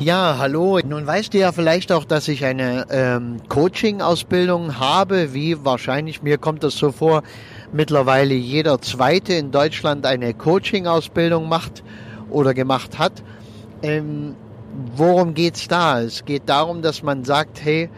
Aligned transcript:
Ja, 0.00 0.36
hallo. 0.38 0.78
Nun 0.82 1.06
weißt 1.06 1.34
du 1.34 1.38
ja 1.38 1.52
vielleicht 1.52 1.92
auch, 1.92 2.06
dass 2.06 2.26
ich 2.26 2.42
eine 2.46 2.86
ähm, 2.88 3.36
Coaching-Ausbildung 3.50 4.80
habe, 4.80 5.34
wie 5.34 5.62
wahrscheinlich 5.62 6.22
mir 6.22 6.38
kommt 6.38 6.64
es 6.64 6.78
so 6.78 6.90
vor, 6.90 7.22
mittlerweile 7.70 8.32
jeder 8.32 8.80
Zweite 8.80 9.34
in 9.34 9.50
Deutschland 9.50 10.06
eine 10.06 10.32
Coaching-Ausbildung 10.32 11.50
macht 11.50 11.84
oder 12.30 12.54
gemacht 12.54 12.98
hat. 12.98 13.12
Ähm, 13.82 14.36
worum 14.96 15.34
geht's 15.34 15.68
da? 15.68 16.00
Es 16.00 16.24
geht 16.24 16.44
darum, 16.46 16.80
dass 16.80 17.02
man 17.02 17.24
sagt, 17.24 17.62
hey, 17.62 17.90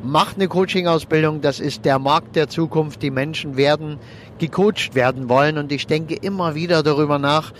mach 0.00 0.36
eine 0.36 0.46
Coaching-Ausbildung, 0.46 1.40
das 1.40 1.58
ist 1.58 1.84
der 1.84 1.98
Markt 1.98 2.36
der 2.36 2.48
Zukunft, 2.48 3.02
die 3.02 3.10
Menschen 3.10 3.56
werden 3.56 3.98
gecoacht 4.38 4.94
werden 4.94 5.28
wollen 5.28 5.58
und 5.58 5.72
ich 5.72 5.88
denke 5.88 6.14
immer 6.14 6.54
wieder 6.54 6.84
darüber 6.84 7.18
nach, 7.18 7.52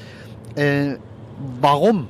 äh, 0.55 0.95
warum? 1.61 2.07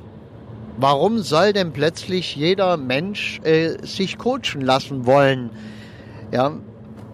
Warum 0.81 1.19
soll 1.19 1.51
denn 1.51 1.73
plötzlich 1.73 2.37
jeder 2.37 2.77
Mensch 2.77 3.41
äh, 3.43 3.85
sich 3.85 4.17
coachen 4.17 4.61
lassen 4.61 5.05
wollen? 5.05 5.49
Ja, 6.31 6.53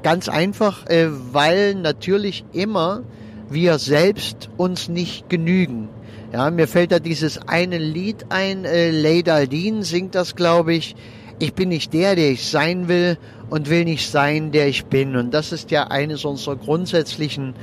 ganz 0.04 0.30
einfach, 0.30 0.86
äh, 0.86 1.08
weil 1.10 1.74
natürlich 1.74 2.46
immer 2.54 3.02
wir 3.50 3.80
selbst 3.80 4.52
uns 4.58 4.88
nicht 4.88 5.30
genügen. 5.30 5.90
Ja, 6.32 6.52
mir 6.52 6.68
fällt 6.68 6.92
da 6.92 7.00
dieses 7.00 7.40
eine 7.48 7.80
Lied 7.80 8.28
ein, 8.30 8.66
äh, 8.66 8.92
Lady 8.92 9.32
Aldin 9.32 9.82
singt 9.82 10.14
das, 10.14 10.36
glaube 10.36 10.76
ich. 10.76 10.96
Ich 11.40 11.56
bin 11.56 11.70
nicht 11.70 11.92
der, 11.92 12.16
der 12.16 12.30
ich 12.30 12.48
sein 12.48 12.88
will 12.88 13.18
und 13.50 13.68
will 13.72 13.86
nicht 13.86 14.12
sein, 14.12 14.52
der 14.52 14.68
ich 14.68 14.86
bin. 14.86 15.16
Und 15.16 15.34
das 15.34 15.52
ist 15.52 15.72
ja 15.72 15.88
eines 15.88 16.24
unserer 16.24 16.56
grundsätzlichen 16.56 17.56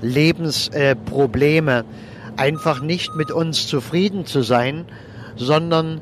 Lebensprobleme. 0.00 1.80
Äh, 1.80 2.40
einfach 2.40 2.80
nicht 2.80 3.14
mit 3.16 3.30
uns 3.30 3.66
zufrieden 3.66 4.24
zu 4.24 4.40
sein, 4.40 4.86
sondern 5.36 6.00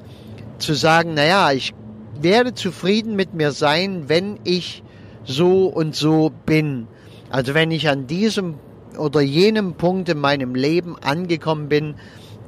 zu 0.59 0.75
sagen, 0.75 1.15
naja, 1.15 1.52
ich 1.52 1.75
werde 2.21 2.55
zufrieden 2.55 3.16
mit 3.16 3.34
mir 3.34 3.52
sein, 3.52 4.05
wenn 4.09 4.38
ich 4.45 4.82
so 5.24 5.66
und 5.66 5.95
so 5.95 6.30
bin. 6.46 6.87
Also 7.30 7.55
wenn 7.55 7.71
ich 7.71 7.88
an 7.88 8.07
diesem 8.07 8.57
oder 8.99 9.21
jenem 9.21 9.74
Punkt 9.74 10.09
in 10.09 10.18
meinem 10.18 10.55
Leben 10.55 10.96
angekommen 10.99 11.68
bin, 11.68 11.95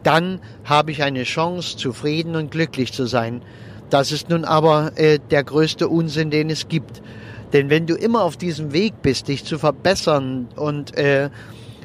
dann 0.02 0.40
habe 0.64 0.90
ich 0.90 1.02
eine 1.02 1.22
Chance, 1.22 1.76
zufrieden 1.76 2.34
und 2.34 2.50
glücklich 2.50 2.92
zu 2.92 3.06
sein. 3.06 3.42
Das 3.90 4.10
ist 4.10 4.28
nun 4.30 4.44
aber 4.44 4.92
äh, 4.96 5.18
der 5.30 5.44
größte 5.44 5.88
Unsinn, 5.88 6.30
den 6.30 6.50
es 6.50 6.68
gibt. 6.68 7.02
Denn 7.52 7.70
wenn 7.70 7.86
du 7.86 7.94
immer 7.94 8.22
auf 8.22 8.36
diesem 8.36 8.72
Weg 8.72 8.94
bist, 9.02 9.28
dich 9.28 9.44
zu 9.44 9.58
verbessern 9.58 10.48
und 10.56 10.96
äh, 10.96 11.28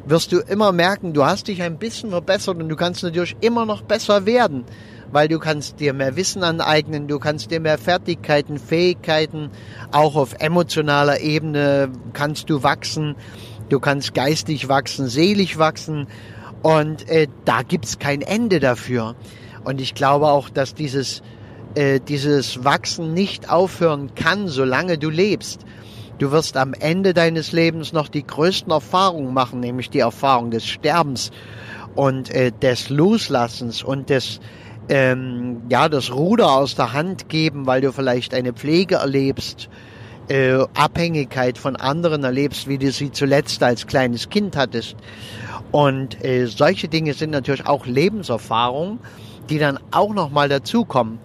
wirst 0.08 0.31
du 0.31 0.39
immer 0.39 0.72
merken, 0.72 1.13
du 1.13 1.25
hast 1.25 1.47
dich 1.47 1.61
ein 1.61 1.77
bisschen 1.77 2.09
verbessert 2.09 2.58
und 2.58 2.69
du 2.69 2.75
kannst 2.75 3.03
natürlich 3.03 3.36
immer 3.41 3.66
noch 3.66 3.81
besser 3.81 4.25
werden, 4.25 4.63
weil 5.11 5.27
du 5.27 5.39
kannst 5.39 5.80
dir 5.80 5.94
mehr 5.94 6.16
Wissen 6.16 6.44
aneignen, 6.44 7.08
du 7.08 7.19
kannst 7.19 7.52
dir 7.52 7.59
mehr 7.59 7.77
Fertigkeiten, 7.77 8.58
Fähigkeiten, 8.58 9.50
auch 9.91 10.16
auf 10.16 10.35
emotionaler 10.39 11.19
Ebene 11.19 11.89
kannst 12.13 12.50
du 12.50 12.63
wachsen, 12.63 13.16
du 13.69 13.80
kannst 13.80 14.13
geistig 14.13 14.69
wachsen, 14.69 15.08
seelisch 15.08 15.58
wachsen 15.58 16.08
und 16.63 17.08
äh, 17.09 17.28
da 17.45 17.61
gibt's 17.63 18.00
kein 18.00 18.22
Ende 18.22 18.59
dafür. 18.59 19.16
Und 19.63 19.81
ich 19.81 19.94
glaube 19.94 20.28
auch, 20.28 20.50
dass 20.50 20.73
dieses, 20.73 21.22
äh, 21.75 22.00
dieses 22.00 22.63
Wachsen 22.63 23.13
nicht 23.13 23.50
aufhören 23.50 24.16
kann, 24.16 24.47
solange 24.47 24.97
du 24.97 25.09
lebst. 25.09 25.66
Du 26.17 26.31
wirst 26.31 26.57
am 26.57 26.73
Ende 26.73 27.13
deines 27.13 27.51
Lebens 27.51 27.93
noch 27.93 28.07
die 28.07 28.25
größten 28.25 28.71
Erfahrungen 28.71 29.33
machen, 29.33 29.59
nämlich 29.59 29.89
die 29.89 29.99
Erfahrung 29.99 30.49
des 30.49 30.65
Sterbens 30.65 31.31
und 31.95 32.31
äh, 32.31 32.51
des 32.51 32.89
Loslassens 32.89 33.83
und 33.83 34.09
des 34.09 34.39
ähm, 34.89 35.61
ja 35.69 35.89
das 35.89 36.11
Ruder 36.11 36.51
aus 36.51 36.75
der 36.75 36.93
Hand 36.93 37.29
geben, 37.29 37.67
weil 37.67 37.81
du 37.81 37.91
vielleicht 37.91 38.33
eine 38.33 38.53
Pflege 38.53 38.95
erlebst, 38.95 39.69
äh, 40.29 40.57
Abhängigkeit 40.73 41.57
von 41.57 41.75
anderen 41.75 42.23
erlebst, 42.23 42.67
wie 42.67 42.77
du 42.77 42.91
sie 42.91 43.11
zuletzt 43.11 43.61
als 43.61 43.85
kleines 43.85 44.29
Kind 44.29 44.57
hattest. 44.57 44.95
Und 45.72 46.23
äh, 46.23 46.47
solche 46.47 46.88
Dinge 46.88 47.13
sind 47.13 47.29
natürlich 47.29 47.67
auch 47.67 47.85
Lebenserfahrungen, 47.85 49.00
die 49.50 49.59
dann 49.59 49.79
auch 49.91 50.13
noch 50.13 50.31
mal 50.31 50.50
dazukommen. 50.50 51.19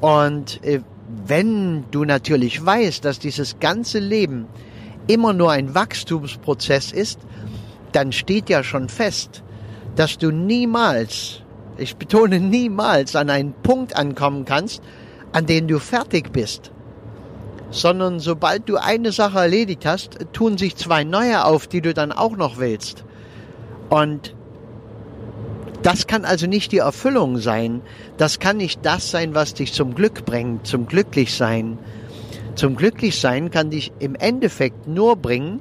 Und 0.00 0.62
äh, 0.64 0.80
wenn 1.26 1.84
du 1.90 2.04
natürlich 2.04 2.64
weißt, 2.64 3.04
dass 3.04 3.18
dieses 3.18 3.58
ganze 3.60 3.98
Leben 3.98 4.46
immer 5.06 5.32
nur 5.32 5.52
ein 5.52 5.74
Wachstumsprozess 5.74 6.92
ist, 6.92 7.20
dann 7.92 8.12
steht 8.12 8.48
ja 8.48 8.62
schon 8.64 8.88
fest, 8.88 9.42
dass 9.94 10.18
du 10.18 10.30
niemals, 10.30 11.42
ich 11.78 11.96
betone 11.96 12.40
niemals, 12.40 13.16
an 13.16 13.30
einen 13.30 13.54
Punkt 13.54 13.96
ankommen 13.96 14.44
kannst, 14.44 14.82
an 15.32 15.46
dem 15.46 15.68
du 15.68 15.78
fertig 15.78 16.32
bist. 16.32 16.72
Sondern 17.70 18.20
sobald 18.20 18.68
du 18.68 18.76
eine 18.76 19.12
Sache 19.12 19.38
erledigt 19.38 19.86
hast, 19.86 20.18
tun 20.32 20.58
sich 20.58 20.76
zwei 20.76 21.04
neue 21.04 21.44
auf, 21.44 21.66
die 21.66 21.80
du 21.80 21.94
dann 21.94 22.12
auch 22.12 22.36
noch 22.36 22.58
willst. 22.58 23.04
Und 23.88 24.34
das 25.86 26.08
kann 26.08 26.24
also 26.24 26.48
nicht 26.48 26.72
die 26.72 26.78
Erfüllung 26.78 27.38
sein. 27.38 27.80
Das 28.16 28.40
kann 28.40 28.56
nicht 28.56 28.80
das 28.82 29.12
sein, 29.12 29.36
was 29.36 29.54
dich 29.54 29.72
zum 29.72 29.94
Glück 29.94 30.24
bringt, 30.24 30.66
zum 30.66 30.86
Glücklichsein. 30.86 31.78
Zum 32.56 32.74
Glücklichsein 32.74 33.52
kann 33.52 33.70
dich 33.70 33.92
im 34.00 34.16
Endeffekt 34.16 34.88
nur 34.88 35.14
bringen, 35.14 35.60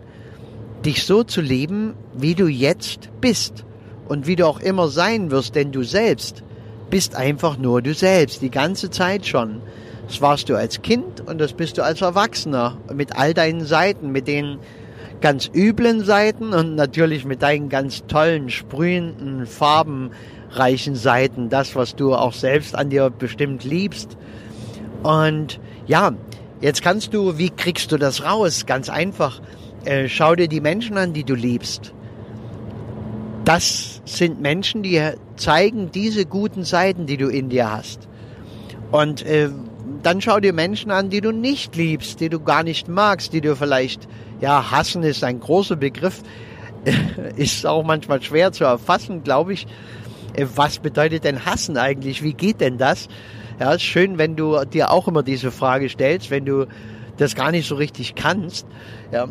dich 0.83 1.03
so 1.03 1.23
zu 1.23 1.41
leben, 1.41 1.93
wie 2.15 2.33
du 2.33 2.47
jetzt 2.47 3.09
bist 3.21 3.65
und 4.07 4.25
wie 4.25 4.35
du 4.35 4.47
auch 4.47 4.61
immer 4.61 4.87
sein 4.87 5.29
wirst, 5.29 5.53
denn 5.53 5.71
du 5.71 5.83
selbst 5.83 6.41
bist 6.89 7.15
einfach 7.15 7.59
nur 7.59 7.83
du 7.83 7.93
selbst, 7.93 8.41
die 8.41 8.49
ganze 8.49 8.89
Zeit 8.89 9.27
schon. 9.27 9.61
Das 10.07 10.21
warst 10.21 10.49
du 10.49 10.55
als 10.55 10.81
Kind 10.81 11.21
und 11.21 11.37
das 11.37 11.53
bist 11.53 11.77
du 11.77 11.83
als 11.83 12.01
Erwachsener 12.01 12.79
mit 12.91 13.15
all 13.15 13.35
deinen 13.35 13.63
Seiten, 13.63 14.11
mit 14.11 14.27
den 14.27 14.57
ganz 15.25 15.49
üblen 15.55 16.05
Seiten 16.05 16.53
und 16.53 16.75
natürlich 16.75 17.25
mit 17.25 17.41
deinen 17.41 17.67
ganz 17.67 18.05
tollen, 18.05 18.51
sprühenden, 18.51 19.47
farbenreichen 19.47 20.93
Seiten, 20.93 21.49
das, 21.49 21.75
was 21.75 21.95
du 21.95 22.13
auch 22.13 22.33
selbst 22.33 22.75
an 22.75 22.91
dir 22.91 23.09
bestimmt 23.09 23.63
liebst. 23.63 24.17
Und 25.01 25.59
ja, 25.87 26.11
jetzt 26.61 26.83
kannst 26.83 27.15
du, 27.15 27.39
wie 27.39 27.49
kriegst 27.49 27.91
du 27.91 27.97
das 27.97 28.23
raus? 28.23 28.67
Ganz 28.67 28.87
einfach. 28.87 29.41
Äh, 29.83 30.09
schau 30.09 30.35
dir 30.35 30.47
die 30.47 30.61
Menschen 30.61 30.95
an, 30.95 31.13
die 31.13 31.23
du 31.23 31.33
liebst. 31.33 31.91
Das 33.45 34.03
sind 34.05 34.39
Menschen, 34.41 34.83
die 34.83 35.01
zeigen 35.37 35.89
diese 35.89 36.27
guten 36.27 36.63
Seiten, 36.63 37.07
die 37.07 37.17
du 37.17 37.29
in 37.29 37.49
dir 37.49 37.71
hast. 37.71 38.07
Und 38.91 39.25
äh, 39.25 39.49
dann 40.03 40.21
schau 40.21 40.39
dir 40.39 40.53
Menschen 40.53 40.91
an, 40.91 41.09
die 41.09 41.21
du 41.21 41.31
nicht 41.31 41.75
liebst, 41.75 42.19
die 42.19 42.29
du 42.29 42.39
gar 42.41 42.61
nicht 42.61 42.87
magst, 42.87 43.33
die 43.33 43.41
du 43.41 43.55
vielleicht 43.55 44.07
ja, 44.41 44.71
hassen 44.71 45.03
ist 45.03 45.23
ein 45.23 45.39
großer 45.39 45.75
Begriff, 45.75 46.21
ist 47.35 47.65
auch 47.65 47.83
manchmal 47.83 48.21
schwer 48.21 48.51
zu 48.51 48.63
erfassen, 48.63 49.23
glaube 49.23 49.53
ich. 49.53 49.67
Äh, 50.33 50.45
was 50.55 50.79
bedeutet 50.79 51.23
denn 51.23 51.45
hassen 51.45 51.77
eigentlich? 51.77 52.23
Wie 52.23 52.33
geht 52.33 52.61
denn 52.61 52.77
das? 52.77 53.07
Ja, 53.59 53.73
ist 53.73 53.83
schön, 53.83 54.17
wenn 54.17 54.35
du 54.35 54.65
dir 54.65 54.91
auch 54.91 55.07
immer 55.07 55.23
diese 55.23 55.51
Frage 55.51 55.89
stellst, 55.89 56.29
wenn 56.29 56.45
du 56.45 56.67
das 57.17 57.35
gar 57.35 57.51
nicht 57.51 57.67
so 57.67 57.75
richtig 57.75 58.15
kannst. 58.15 58.67
Ja, 59.11 59.27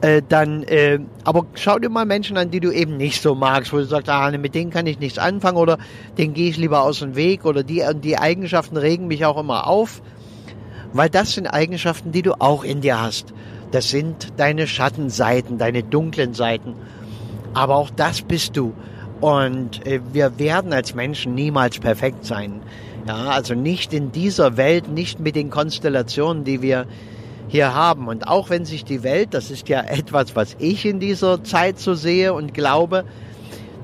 äh, 0.00 0.22
dann, 0.28 0.62
äh, 0.64 0.98
aber 1.24 1.46
schau 1.54 1.78
dir 1.78 1.88
mal 1.88 2.06
Menschen 2.06 2.36
an, 2.36 2.50
die 2.50 2.60
du 2.60 2.72
eben 2.72 2.96
nicht 2.96 3.22
so 3.22 3.34
magst, 3.34 3.72
wo 3.72 3.76
du 3.76 3.84
sagst, 3.84 4.08
ah, 4.08 4.30
mit 4.32 4.54
denen 4.54 4.70
kann 4.70 4.86
ich 4.86 4.98
nichts 4.98 5.18
anfangen 5.18 5.58
oder 5.58 5.78
den 6.18 6.34
gehe 6.34 6.50
ich 6.50 6.56
lieber 6.56 6.82
aus 6.82 7.00
dem 7.00 7.14
Weg 7.14 7.44
oder 7.44 7.62
die, 7.62 7.84
die 8.02 8.18
Eigenschaften 8.18 8.76
regen 8.76 9.06
mich 9.06 9.24
auch 9.24 9.38
immer 9.38 9.66
auf, 9.66 10.02
weil 10.92 11.10
das 11.10 11.34
sind 11.34 11.46
Eigenschaften, 11.46 12.12
die 12.12 12.22
du 12.22 12.40
auch 12.40 12.64
in 12.64 12.80
dir 12.80 13.00
hast. 13.00 13.32
Das 13.70 13.90
sind 13.90 14.28
deine 14.36 14.66
Schattenseiten, 14.66 15.58
deine 15.58 15.82
dunklen 15.82 16.34
Seiten. 16.34 16.74
Aber 17.54 17.76
auch 17.76 17.90
das 17.90 18.22
bist 18.22 18.56
du. 18.56 18.74
Und 19.20 19.86
äh, 19.86 20.00
wir 20.12 20.38
werden 20.38 20.72
als 20.72 20.94
Menschen 20.94 21.34
niemals 21.34 21.78
perfekt 21.78 22.24
sein. 22.24 22.62
Ja, 23.06 23.30
also 23.30 23.54
nicht 23.54 23.92
in 23.92 24.12
dieser 24.12 24.56
Welt, 24.56 24.88
nicht 24.88 25.20
mit 25.20 25.36
den 25.36 25.50
Konstellationen, 25.50 26.44
die 26.44 26.62
wir 26.62 26.86
hier 27.48 27.74
haben. 27.74 28.08
Und 28.08 28.26
auch 28.28 28.50
wenn 28.50 28.64
sich 28.64 28.84
die 28.84 29.02
Welt, 29.02 29.34
das 29.34 29.50
ist 29.50 29.68
ja 29.68 29.80
etwas, 29.82 30.36
was 30.36 30.56
ich 30.58 30.84
in 30.84 31.00
dieser 31.00 31.42
Zeit 31.44 31.78
so 31.78 31.94
sehe 31.94 32.32
und 32.32 32.54
glaube, 32.54 33.04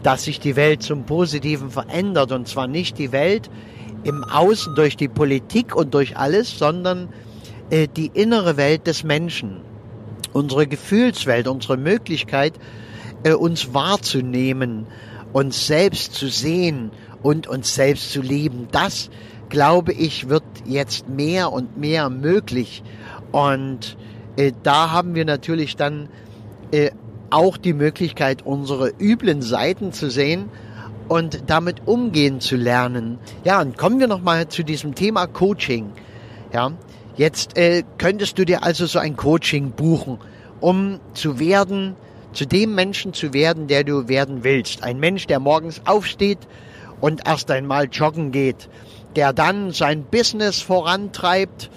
dass 0.03 0.25
sich 0.25 0.41
die 0.41 0.56
Welt 0.56 0.83
zum 0.83 1.05
Positiven 1.05 1.71
verändert. 1.71 2.33
Und 2.33 2.49
zwar 2.49 2.67
nicht 2.67 2.99
die 2.99 3.12
Welt 3.12 3.50
im 4.05 4.25
Außen 4.25 4.75
durch 4.75 4.97
die 4.97 5.09
Politik 5.09 5.75
und 5.75 5.94
durch 5.94 6.17
alles, 6.17 6.59
sondern 6.59 7.09
äh, 7.71 7.88
die 7.88 8.11
innere 8.15 8.56
Welt 8.56 8.87
des 8.87 9.03
Menschen 9.03 9.61
unsere 10.37 10.67
Gefühlswelt, 10.67 11.49
unsere 11.49 11.77
Möglichkeit, 11.77 12.55
äh, 13.25 13.33
uns 13.33 13.73
wahrzunehmen, 13.73 14.87
uns 15.33 15.67
selbst 15.67 16.15
zu 16.15 16.29
sehen 16.29 16.91
und 17.23 17.47
uns 17.47 17.75
selbst 17.75 18.12
zu 18.12 18.21
lieben. 18.21 18.69
Das, 18.71 19.11
glaube 19.49 19.93
ich, 19.93 20.29
wird 20.29 20.44
jetzt 20.65 21.09
mehr 21.09 21.53
und 21.53 21.79
mehr 21.79 22.11
möglich. 22.11 22.83
Und 23.33 23.97
äh, 24.37 24.53
da 24.62 24.91
haben 24.93 25.15
wir 25.15 25.25
natürlich 25.25 25.77
dann 25.77 26.09
äh, 26.71 26.91
auch 27.31 27.56
die 27.56 27.73
Möglichkeit, 27.73 28.44
unsere 28.44 28.93
üblen 29.00 29.43
Seiten 29.43 29.93
zu 29.93 30.11
sehen 30.11 30.50
und 31.09 31.44
damit 31.47 31.87
umgehen 31.87 32.41
zu 32.41 32.56
lernen. 32.56 33.19
Ja, 33.44 33.61
und 33.62 33.79
kommen 33.79 34.00
wir 34.00 34.06
nochmal 34.06 34.49
zu 34.49 34.65
diesem 34.65 34.94
Thema 34.94 35.27
Coaching. 35.27 35.93
Ja, 36.53 36.73
jetzt 37.17 37.57
äh, 37.57 37.83
könntest 37.99 38.39
du 38.39 38.45
dir 38.45 38.63
also 38.63 38.87
so 38.87 38.99
ein 38.99 39.17
Coaching 39.17 39.73
buchen, 39.73 40.19
um 40.61 41.01
zu 41.15 41.39
werden, 41.39 41.97
zu 42.33 42.47
dem 42.47 42.75
Menschen 42.75 43.13
zu 43.13 43.33
werden, 43.33 43.67
der 43.67 43.85
du 43.85 44.09
werden 44.09 44.45
willst. 44.45 44.83
Ein 44.83 45.01
Mensch, 45.01 45.27
der 45.27 45.41
morgens 45.41 45.83
aufsteht 45.85 46.39
und 47.01 47.27
erst 47.27 47.51
einmal 47.51 47.89
joggen 47.91 48.33
geht, 48.33 48.69
der 49.17 49.33
dann 49.33 49.73
sein 49.73 50.05
Business 50.05 50.61
vorantreibt 50.61 51.71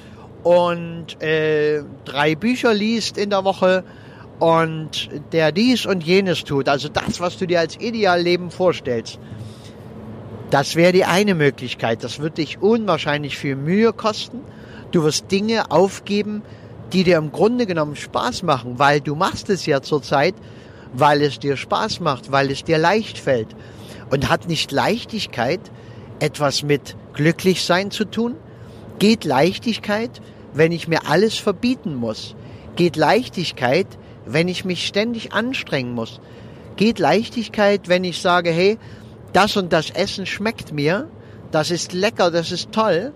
und 0.44 1.22
äh, 1.22 1.84
drei 2.06 2.36
Bücher 2.36 2.74
liest 2.74 3.18
in 3.18 3.30
der 3.30 3.44
Woche 3.44 3.84
und 4.40 5.10
der 5.34 5.52
dies 5.52 5.86
und 5.86 6.04
jenes 6.04 6.44
tut, 6.46 6.70
also 6.70 6.88
das, 6.88 7.20
was 7.20 7.38
du 7.38 7.46
dir 7.46 7.60
als 7.60 7.76
Idealleben 7.78 8.52
vorstellst, 8.52 9.20
das 10.50 10.76
wäre 10.76 10.94
die 10.94 11.06
eine 11.06 11.36
Möglichkeit. 11.36 12.04
Das 12.04 12.20
wird 12.20 12.38
dich 12.38 12.62
unwahrscheinlich 12.62 13.38
viel 13.38 13.56
Mühe 13.56 13.94
kosten. 13.94 14.42
Du 14.92 15.04
wirst 15.04 15.32
Dinge 15.32 15.72
aufgeben, 15.72 16.42
die 16.94 17.04
dir 17.04 17.18
im 17.18 17.32
Grunde 17.32 17.68
genommen 17.68 17.96
Spaß 17.96 18.44
machen, 18.44 18.80
weil 18.80 19.00
du 19.00 19.16
machst 19.16 19.50
es 19.50 19.66
ja 19.66 19.82
zurzeit, 19.82 20.34
weil 20.94 21.22
es 21.22 21.38
dir 21.38 21.56
Spaß 21.56 22.00
macht, 22.00 22.32
weil 22.32 22.50
es 22.50 22.64
dir 22.64 22.80
leicht 22.80 23.20
fällt. 23.20 23.50
Und 24.10 24.30
hat 24.30 24.48
nicht 24.48 24.72
Leichtigkeit 24.72 25.60
etwas 26.20 26.64
mit 26.64 26.96
Glücklichsein 27.14 27.92
zu 27.92 28.06
tun? 28.06 28.36
Geht 28.98 29.24
Leichtigkeit, 29.24 30.20
wenn 30.54 30.72
ich 30.72 30.88
mir 30.88 31.08
alles 31.08 31.38
verbieten 31.38 31.94
muss? 31.94 32.36
Geht 32.76 32.96
Leichtigkeit, 32.96 33.88
wenn 34.26 34.48
ich 34.48 34.66
mich 34.66 34.88
ständig 34.88 35.32
anstrengen 35.32 35.94
muss? 35.94 36.20
Geht 36.76 36.98
Leichtigkeit, 36.98 37.88
wenn 37.88 38.04
ich 38.04 38.20
sage, 38.20 38.50
hey, 38.50 38.80
das 39.34 39.58
und 39.58 39.72
das 39.74 39.90
Essen 39.92 40.26
schmeckt 40.26 40.74
mir, 40.74 41.08
das 41.52 41.72
ist 41.72 41.94
lecker, 41.94 42.32
das 42.32 42.52
ist 42.52 42.72
toll, 42.72 43.14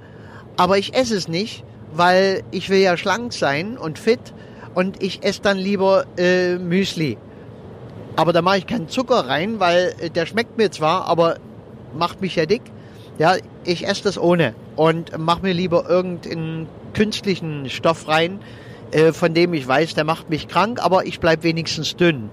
aber 0.58 0.78
ich 0.78 0.94
esse 0.94 1.16
es 1.16 1.28
nicht, 1.28 1.64
weil 1.94 2.44
ich 2.52 2.70
will 2.70 2.80
ja 2.80 2.98
schlank 2.98 3.34
sein 3.34 3.78
und 3.78 4.00
fit 4.00 4.34
und 4.74 5.02
ich 5.02 5.24
esse 5.24 5.42
dann 5.42 5.58
lieber 5.58 6.06
äh, 6.18 6.58
Müsli. 6.58 7.18
Aber 8.16 8.34
da 8.34 8.42
mache 8.42 8.60
ich 8.60 8.68
keinen 8.68 8.90
Zucker 8.90 9.28
rein, 9.28 9.60
weil 9.60 9.96
äh, 10.00 10.10
der 10.10 10.26
schmeckt 10.26 10.58
mir 10.58 10.72
zwar, 10.72 11.06
aber 11.06 11.38
macht 11.98 12.22
mich 12.22 12.36
ja 12.36 12.46
dick. 12.46 12.62
Ja, 13.20 13.36
ich 13.64 13.88
esse 13.88 14.04
das 14.04 14.18
ohne 14.18 14.56
und 14.76 15.18
mache 15.18 15.44
mir 15.44 15.54
lieber 15.54 15.88
irgendeinen 15.88 16.68
künstlichen 16.94 17.70
Stoff 17.70 18.08
rein, 18.08 18.40
äh, 18.92 19.12
von 19.14 19.34
dem 19.34 19.54
ich 19.54 19.68
weiß, 19.68 19.94
der 19.94 20.04
macht 20.04 20.30
mich 20.30 20.48
krank, 20.48 20.84
aber 20.84 21.06
ich 21.06 21.20
bleib 21.20 21.44
wenigstens 21.44 21.96
dünn. 21.96 22.30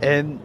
Ähm, 0.00 0.38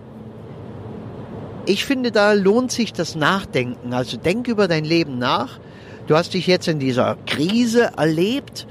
ich 1.68 1.86
finde, 1.86 2.12
da 2.12 2.34
lohnt 2.34 2.72
sich 2.72 2.94
das 2.94 3.16
Nachdenken. 3.16 3.94
Also 3.94 4.18
denk 4.18 4.48
über 4.48 4.68
dein 4.68 4.86
Leben 4.86 5.20
nach. 5.20 5.60
Du 6.08 6.16
hast 6.16 6.34
dich 6.34 6.48
jetzt 6.48 6.68
in 6.68 6.80
dieser 6.80 7.18
Krise 7.26 7.92
erlebt. 7.98 8.66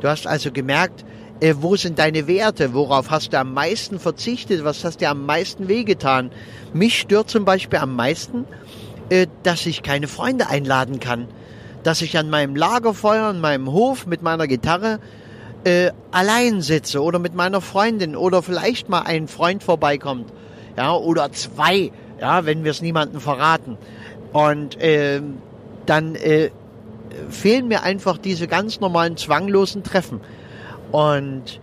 Du 0.00 0.08
hast 0.08 0.26
also 0.26 0.52
gemerkt, 0.52 1.04
äh, 1.40 1.54
wo 1.58 1.76
sind 1.76 1.98
deine 1.98 2.28
Werte? 2.28 2.72
Worauf 2.72 3.10
hast 3.10 3.32
du 3.32 3.38
am 3.38 3.52
meisten 3.52 3.98
verzichtet? 3.98 4.64
Was 4.64 4.84
hast 4.84 5.00
dir 5.00 5.10
am 5.10 5.26
meisten 5.26 5.68
wehgetan? 5.68 6.30
Mich 6.72 7.00
stört 7.00 7.28
zum 7.28 7.44
Beispiel 7.44 7.80
am 7.80 7.96
meisten, 7.96 8.44
äh, 9.10 9.26
dass 9.42 9.66
ich 9.66 9.82
keine 9.82 10.06
Freunde 10.06 10.48
einladen 10.48 11.00
kann. 11.00 11.26
Dass 11.82 12.00
ich 12.00 12.16
an 12.16 12.30
meinem 12.30 12.54
Lagerfeuer, 12.54 13.24
an 13.24 13.40
meinem 13.40 13.72
Hof 13.72 14.06
mit 14.06 14.22
meiner 14.22 14.46
Gitarre 14.46 15.00
äh, 15.64 15.90
allein 16.12 16.60
sitze 16.60 17.02
oder 17.02 17.18
mit 17.18 17.34
meiner 17.34 17.60
Freundin 17.60 18.14
oder 18.14 18.42
vielleicht 18.42 18.88
mal 18.88 19.02
ein 19.02 19.26
Freund 19.26 19.64
vorbeikommt, 19.64 20.32
ja, 20.76 20.94
oder 20.94 21.32
zwei, 21.32 21.90
ja, 22.20 22.46
wenn 22.46 22.64
wir 22.64 22.70
es 22.70 22.82
niemandem 22.82 23.20
verraten. 23.20 23.76
Und 24.32 24.80
äh, 24.80 25.20
dann 25.86 26.14
äh, 26.14 26.50
fehlen 27.30 27.68
mir 27.68 27.82
einfach 27.82 28.18
diese 28.18 28.46
ganz 28.48 28.80
normalen 28.80 29.16
zwanglosen 29.16 29.82
Treffen 29.82 30.20
und 30.92 31.60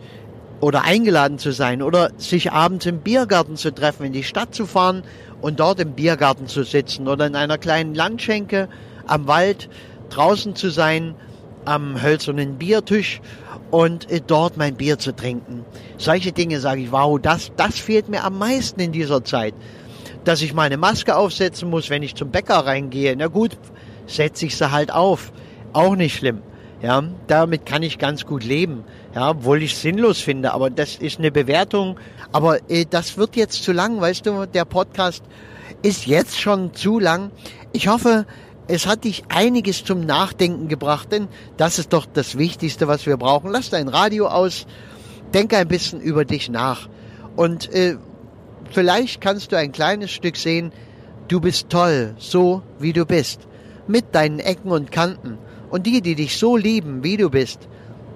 oder 0.59 0.83
eingeladen 0.83 1.39
zu 1.39 1.51
sein 1.51 1.81
oder 1.81 2.11
sich 2.17 2.53
abends 2.53 2.85
im 2.85 2.99
Biergarten 2.99 3.57
zu 3.57 3.73
treffen, 3.73 4.05
in 4.05 4.13
die 4.13 4.23
Stadt 4.23 4.55
zu 4.55 4.65
fahren 4.65 5.03
und 5.41 5.59
dort 5.59 5.81
im 5.81 5.91
Biergarten 5.91 6.47
zu 6.47 6.63
sitzen 6.63 7.09
oder 7.09 7.27
in 7.27 7.35
einer 7.35 7.57
kleinen 7.57 7.93
Landschenke 7.93 8.69
am 9.05 9.27
Wald 9.27 9.69
draußen 10.09 10.55
zu 10.55 10.69
sein, 10.69 11.15
am 11.65 12.01
hölzernen 12.01 12.57
Biertisch 12.57 13.19
und 13.71 14.09
äh, 14.09 14.21
dort 14.25 14.55
mein 14.55 14.75
Bier 14.75 14.99
zu 14.99 15.13
trinken. 15.13 15.65
Solche 15.97 16.31
Dinge 16.31 16.59
sage 16.59 16.81
ich, 16.81 16.91
wow, 16.91 17.19
das, 17.19 17.51
das 17.57 17.79
fehlt 17.79 18.07
mir 18.07 18.23
am 18.23 18.37
meisten 18.37 18.79
in 18.79 18.91
dieser 18.91 19.23
Zeit. 19.23 19.53
Dass 20.23 20.41
ich 20.41 20.53
meine 20.53 20.77
Maske 20.77 21.15
aufsetzen 21.15 21.69
muss, 21.69 21.89
wenn 21.89 22.03
ich 22.03 22.15
zum 22.15 22.31
Bäcker 22.31 22.65
reingehe. 22.65 23.15
Na 23.15 23.27
gut, 23.27 23.57
setze 24.07 24.45
ich 24.45 24.57
sie 24.57 24.71
halt 24.71 24.91
auf. 24.91 25.31
Auch 25.73 25.95
nicht 25.95 26.17
schlimm. 26.17 26.41
Ja, 26.81 27.01
damit 27.27 27.65
kann 27.65 27.81
ich 27.81 27.97
ganz 27.97 28.25
gut 28.25 28.43
leben. 28.43 28.83
Ja, 29.15 29.29
obwohl 29.29 29.63
ich 29.63 29.77
sinnlos 29.77 30.19
finde, 30.19 30.53
aber 30.53 30.69
das 30.69 30.97
ist 30.97 31.17
eine 31.17 31.31
Bewertung. 31.31 31.97
Aber 32.33 32.69
äh, 32.69 32.85
das 32.89 33.17
wird 33.17 33.35
jetzt 33.37 33.63
zu 33.63 33.71
lang, 33.71 34.01
weißt 34.01 34.25
du, 34.25 34.45
der 34.45 34.65
Podcast 34.65 35.23
ist 35.81 36.07
jetzt 36.07 36.39
schon 36.39 36.73
zu 36.73 36.99
lang. 36.99 37.31
Ich 37.71 37.87
hoffe, 37.87 38.25
es 38.67 38.85
hat 38.85 39.03
dich 39.03 39.23
einiges 39.29 39.83
zum 39.83 40.05
Nachdenken 40.05 40.67
gebracht, 40.67 41.11
denn 41.11 41.27
das 41.57 41.79
ist 41.79 41.93
doch 41.93 42.05
das 42.05 42.37
Wichtigste, 42.37 42.87
was 42.87 43.05
wir 43.05 43.17
brauchen. 43.17 43.51
Lass 43.51 43.69
dein 43.69 43.87
Radio 43.87 44.27
aus, 44.27 44.65
denke 45.33 45.57
ein 45.57 45.67
bisschen 45.67 46.01
über 46.01 46.25
dich 46.25 46.49
nach 46.49 46.89
und 47.35 47.71
äh, 47.73 47.97
vielleicht 48.71 49.21
kannst 49.21 49.51
du 49.51 49.57
ein 49.57 49.71
kleines 49.71 50.11
Stück 50.11 50.37
sehen, 50.37 50.71
du 51.27 51.39
bist 51.39 51.69
toll, 51.69 52.15
so 52.17 52.61
wie 52.79 52.93
du 52.93 53.05
bist, 53.05 53.47
mit 53.87 54.13
deinen 54.13 54.39
Ecken 54.39 54.71
und 54.71 54.91
Kanten. 54.91 55.37
Und 55.69 55.85
die, 55.85 56.01
die 56.01 56.15
dich 56.15 56.37
so 56.37 56.55
lieben, 56.57 57.03
wie 57.03 57.17
du 57.17 57.29
bist, 57.29 57.67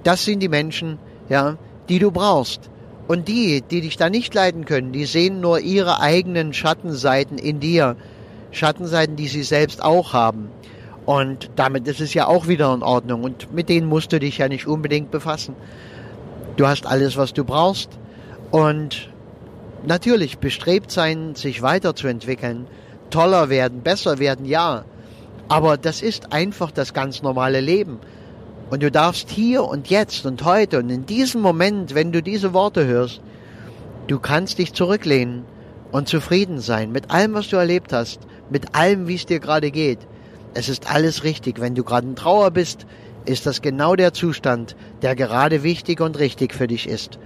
das 0.04 0.26
sind 0.26 0.42
die 0.42 0.50
Menschen, 0.50 1.00
ja, 1.30 1.58
die 1.90 2.00
du 2.00 2.12
brauchst. 2.12 2.70
Und 3.08 3.28
die, 3.28 3.62
die 3.62 3.82
dich 3.82 3.98
da 3.98 4.10
nicht 4.10 4.34
leiden 4.34 4.66
können, 4.66 4.92
die 4.92 5.06
sehen 5.06 5.40
nur 5.40 5.60
ihre 5.60 6.02
eigenen 6.02 6.54
Schattenseiten 6.54 7.38
in 7.38 7.60
dir 7.60 7.96
Schattenseiten, 8.52 9.16
die 9.16 9.28
sie 9.28 9.44
selbst 9.44 9.82
auch 9.82 10.14
haben. 10.14 10.50
Und 11.06 11.50
damit 11.56 11.88
ist 11.88 12.02
es 12.02 12.14
ja 12.14 12.28
auch 12.28 12.48
wieder 12.48 12.74
in 12.74 12.84
Ordnung. 12.84 13.24
Und 13.24 13.54
mit 13.54 13.70
denen 13.70 13.88
musst 13.88 14.12
du 14.12 14.20
dich 14.20 14.40
ja 14.40 14.50
nicht 14.50 14.68
unbedingt 14.68 15.10
befassen. 15.10 15.56
Du 16.58 16.68
hast 16.68 16.86
alles, 16.86 17.16
was 17.16 17.34
du 17.34 17.46
brauchst. 17.46 17.90
Und 18.52 19.10
natürlich 19.86 20.40
bestrebt 20.40 20.92
sein, 20.92 21.36
sich 21.36 21.62
weiterzuentwickeln, 21.62 22.68
toller 23.10 23.50
werden, 23.50 23.82
besser 23.82 24.20
werden, 24.20 24.46
ja. 24.46 24.86
Aber 25.48 25.78
das 25.78 26.02
ist 26.02 26.34
einfach 26.34 26.72
das 26.72 26.94
ganz 26.94 27.22
normale 27.22 27.62
Leben. 27.62 28.00
Und 28.70 28.84
du 28.84 28.92
darfst 28.92 29.30
hier 29.30 29.64
und 29.64 29.90
jetzt 29.90 30.26
und 30.26 30.44
heute 30.44 30.80
und 30.80 30.90
in 30.90 31.06
diesem 31.06 31.42
Moment, 31.42 31.96
wenn 31.96 32.12
du 32.12 32.22
diese 32.22 32.54
Worte 32.54 32.86
hörst, 32.86 33.22
du 34.08 34.20
kannst 34.20 34.58
dich 34.58 34.74
zurücklehnen 34.74 35.46
und 35.92 36.10
zufrieden 36.10 36.60
sein 36.60 36.92
mit 36.92 37.12
allem, 37.12 37.34
was 37.34 37.48
du 37.48 37.56
erlebt 37.56 37.94
hast 37.94 38.20
mit 38.50 38.76
allem, 38.76 39.08
wie 39.08 39.16
es 39.16 39.26
dir 39.26 39.40
gerade 39.40 39.72
geht. 39.72 40.00
Es 40.54 40.70
ist 40.70 40.92
alles 40.92 41.24
richtig. 41.24 41.60
Wenn 41.60 41.76
du 41.76 41.84
gerade 41.84 42.08
in 42.08 42.16
Trauer 42.16 42.52
bist, 42.52 42.86
ist 43.26 43.46
das 43.46 43.62
genau 43.62 43.96
der 43.96 44.14
Zustand, 44.14 44.76
der 45.02 45.16
gerade 45.16 45.64
wichtig 45.64 46.00
und 46.02 46.18
richtig 46.18 46.54
für 46.54 46.68
dich 46.68 46.88
ist. 46.88 47.20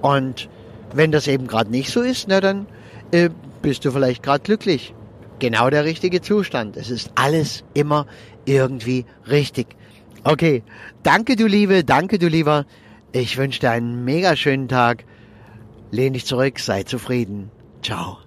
Und 0.00 0.48
wenn 0.94 1.12
das 1.12 1.26
eben 1.26 1.46
gerade 1.46 1.70
nicht 1.70 1.90
so 1.90 2.02
ist, 2.02 2.28
na 2.28 2.40
dann 2.40 2.66
äh, 3.12 3.30
bist 3.62 3.84
du 3.84 3.90
vielleicht 3.90 4.22
gerade 4.22 4.42
glücklich. 4.42 4.94
Genau 5.38 5.70
der 5.70 5.84
richtige 5.84 6.20
Zustand. 6.20 6.76
Es 6.76 6.90
ist 6.90 7.12
alles 7.14 7.64
immer 7.74 8.06
irgendwie 8.44 9.04
richtig. 9.28 9.68
Okay, 10.24 10.62
danke 11.02 11.36
du 11.36 11.46
Liebe, 11.46 11.84
danke 11.84 12.18
du 12.18 12.28
Lieber. 12.28 12.66
Ich 13.12 13.36
wünsche 13.38 13.60
dir 13.60 13.70
einen 13.70 14.04
mega 14.04 14.36
schönen 14.36 14.68
Tag. 14.68 15.04
Lehn 15.90 16.12
dich 16.12 16.26
zurück, 16.26 16.58
sei 16.58 16.82
zufrieden. 16.82 17.50
Ciao. 17.82 18.18